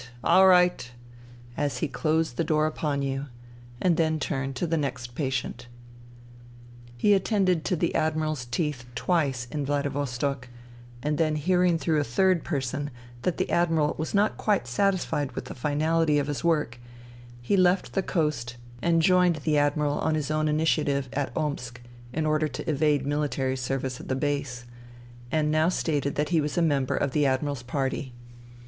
[0.23, 0.93] Orright!
[1.23, 1.25] '*
[1.57, 3.27] as he closed the door upon you;
[3.79, 5.67] and then turn to the next patient.
[6.97, 10.47] He attended to the Admiral's teeth twice in Vladivostok,
[11.03, 12.89] and then hearing through a third person
[13.21, 16.79] that the Admiral was not quite satisfied with the finality of his work,
[17.39, 21.31] he left the coast and joined the 172 FUTILITY Admiral on his own initiative at
[21.37, 21.79] Omsk
[22.11, 24.65] (in order to evade military service at the Base),
[25.31, 28.13] and now stated that he was a member of the Admiral's party.